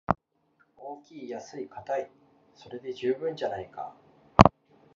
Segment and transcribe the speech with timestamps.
[0.77, 2.09] 大きい安いかたい、
[2.55, 3.95] それで十分じゃないか